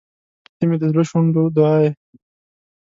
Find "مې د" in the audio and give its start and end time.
0.69-0.83